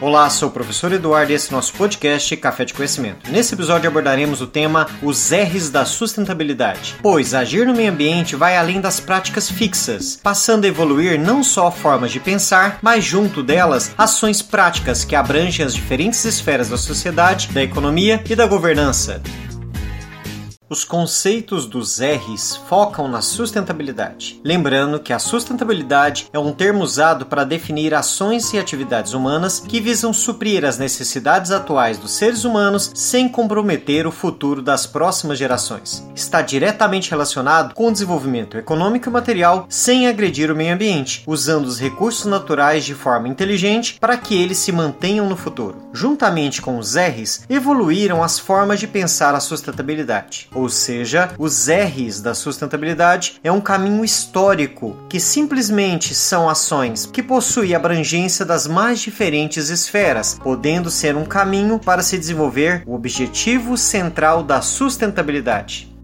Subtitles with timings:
[0.00, 3.28] Olá, sou o professor Eduardo e esse é nosso podcast Café de Conhecimento.
[3.32, 8.56] Nesse episódio abordaremos o tema os R's da sustentabilidade, pois agir no meio ambiente vai
[8.56, 13.90] além das práticas fixas, passando a evoluir não só formas de pensar, mas junto delas
[13.98, 19.20] ações práticas que abrangem as diferentes esferas da sociedade, da economia e da governança.
[20.70, 24.38] Os conceitos dos R's focam na sustentabilidade.
[24.44, 29.80] Lembrando que a sustentabilidade é um termo usado para definir ações e atividades humanas que
[29.80, 36.06] visam suprir as necessidades atuais dos seres humanos sem comprometer o futuro das próximas gerações.
[36.14, 41.64] Está diretamente relacionado com o desenvolvimento econômico e material sem agredir o meio ambiente, usando
[41.64, 45.88] os recursos naturais de forma inteligente para que eles se mantenham no futuro.
[45.94, 52.20] Juntamente com os R's, evoluíram as formas de pensar a sustentabilidade ou seja, os R's
[52.20, 59.00] da sustentabilidade é um caminho histórico que simplesmente são ações que possuem abrangência das mais
[59.00, 65.97] diferentes esferas, podendo ser um caminho para se desenvolver o objetivo central da sustentabilidade.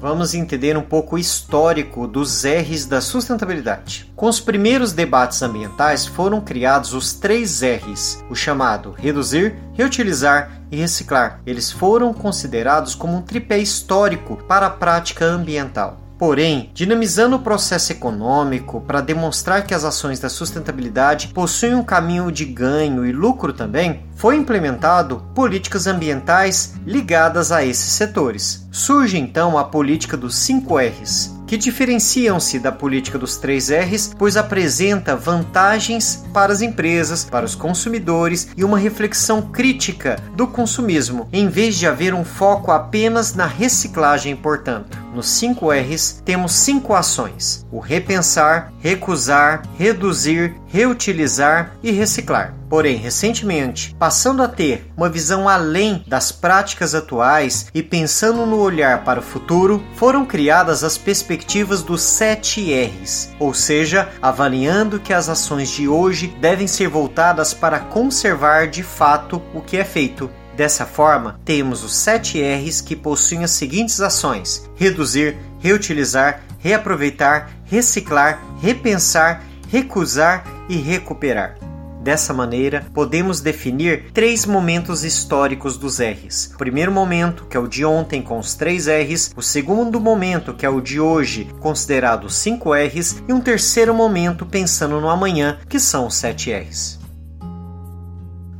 [0.00, 4.10] Vamos entender um pouco o histórico dos R's da sustentabilidade.
[4.16, 10.76] Com os primeiros debates ambientais foram criados os três R's, o chamado reduzir, reutilizar e
[10.76, 11.42] reciclar.
[11.44, 16.00] Eles foram considerados como um tripé histórico para a prática ambiental.
[16.20, 22.30] Porém, dinamizando o processo econômico para demonstrar que as ações da sustentabilidade possuem um caminho
[22.30, 28.68] de ganho e lucro também, foi implementado políticas ambientais ligadas a esses setores.
[28.70, 34.36] Surge então a política dos 5 R's, que diferenciam-se da política dos 3 R's, pois
[34.36, 41.48] apresenta vantagens para as empresas, para os consumidores e uma reflexão crítica do consumismo, em
[41.48, 44.98] vez de haver um foco apenas na reciclagem, portanto.
[45.12, 52.54] Nos 5 R's temos cinco ações: o repensar, recusar, reduzir, reutilizar e reciclar.
[52.68, 59.02] Porém, recentemente, passando a ter uma visão além das práticas atuais e pensando no olhar
[59.02, 65.28] para o futuro, foram criadas as perspectivas dos 7 R's, ou seja, avaliando que as
[65.28, 70.30] ações de hoje devem ser voltadas para conservar de fato o que é feito.
[70.60, 78.44] Dessa forma, temos os 7 R's que possuem as seguintes ações: reduzir, reutilizar, reaproveitar, reciclar,
[78.60, 81.56] repensar, recusar e recuperar.
[82.02, 86.50] Dessa maneira, podemos definir três momentos históricos dos R's.
[86.52, 90.52] O primeiro momento, que é o de ontem com os três R's, o segundo momento,
[90.52, 95.08] que é o de hoje, considerado os cinco R's, e um terceiro momento pensando no
[95.08, 97.00] amanhã, que são os sete R's.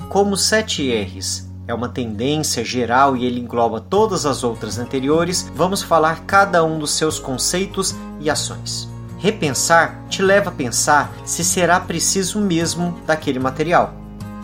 [0.08, 5.82] Como sete R's é uma tendência geral e ele engloba todas as outras anteriores, vamos
[5.82, 8.88] falar cada um dos seus conceitos e ações.
[9.18, 13.94] Repensar te leva a pensar se será preciso mesmo daquele material.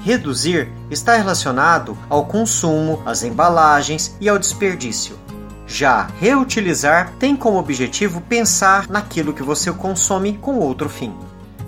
[0.04, 5.18] Reduzir está relacionado ao consumo, às embalagens e ao desperdício.
[5.66, 11.12] Já reutilizar tem como objetivo pensar naquilo que você consome com outro fim.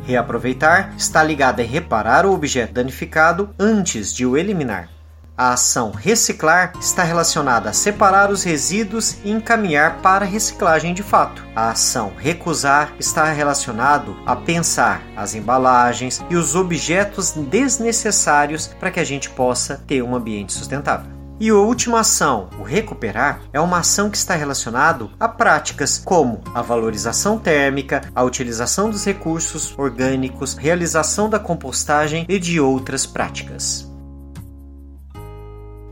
[0.04, 4.97] Reaproveitar está ligado a reparar o objeto danificado antes de o eliminar.
[5.38, 11.04] A ação reciclar está relacionada a separar os resíduos e encaminhar para a reciclagem de
[11.04, 11.46] fato.
[11.54, 18.98] A ação recusar está relacionado a pensar as embalagens e os objetos desnecessários para que
[18.98, 21.12] a gente possa ter um ambiente sustentável.
[21.38, 26.40] E a última ação, o recuperar, é uma ação que está relacionado a práticas como
[26.52, 33.87] a valorização térmica, a utilização dos recursos orgânicos, realização da compostagem e de outras práticas.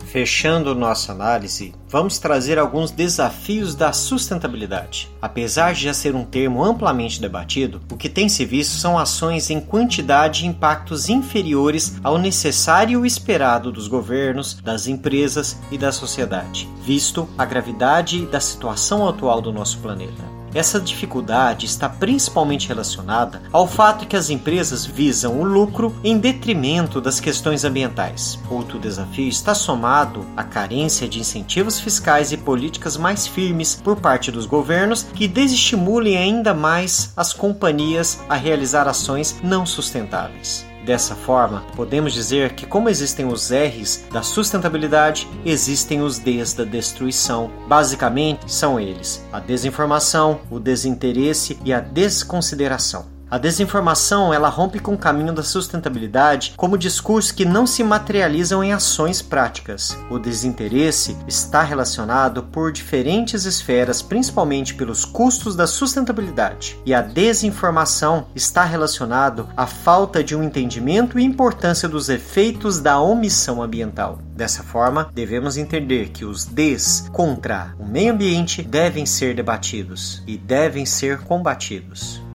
[0.06, 5.10] Fechando nossa análise, vamos trazer alguns desafios da sustentabilidade.
[5.20, 9.50] Apesar de já ser um termo amplamente debatido, o que tem se visto são ações
[9.50, 15.90] em quantidade e impactos inferiores ao necessário e esperado dos governos, das empresas e da
[15.90, 20.35] sociedade, visto a gravidade da situação atual do nosso planeta.
[20.56, 26.98] Essa dificuldade está principalmente relacionada ao fato que as empresas visam o lucro em detrimento
[26.98, 28.38] das questões ambientais.
[28.48, 34.32] Outro desafio está somado à carência de incentivos fiscais e políticas mais firmes por parte
[34.32, 40.64] dos governos que desestimulem ainda mais as companhias a realizar ações não sustentáveis.
[40.86, 46.62] Dessa forma, podemos dizer que, como existem os R's da sustentabilidade, existem os D's da
[46.62, 47.50] destruição.
[47.66, 53.15] Basicamente, são eles: a desinformação, o desinteresse e a desconsideração.
[53.28, 58.62] A desinformação ela rompe com o caminho da sustentabilidade como discursos que não se materializam
[58.62, 59.98] em ações práticas.
[60.08, 66.78] O desinteresse está relacionado por diferentes esferas, principalmente pelos custos da sustentabilidade.
[66.86, 73.00] E a desinformação está relacionado à falta de um entendimento e importância dos efeitos da
[73.00, 74.20] omissão ambiental.
[74.36, 80.36] Dessa forma, devemos entender que os Ds contra o meio ambiente devem ser debatidos e
[80.36, 82.25] devem ser combatidos.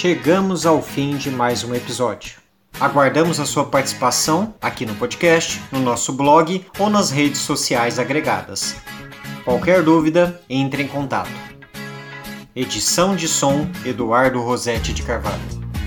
[0.00, 2.38] Chegamos ao fim de mais um episódio.
[2.80, 8.74] Aguardamos a sua participação aqui no podcast, no nosso blog ou nas redes sociais agregadas.
[9.44, 11.28] Qualquer dúvida, entre em contato.
[12.56, 15.59] Edição de som Eduardo Rosetti de Carvalho.